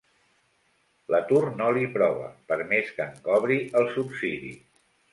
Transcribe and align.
L'atur 1.15 1.41
no 1.59 1.69
li 1.79 1.85
prova, 1.99 2.31
per 2.49 2.59
més 2.75 2.93
que 2.97 3.09
en 3.09 3.23
cobri 3.31 3.63
el 3.83 3.91
subsidi. 3.97 4.55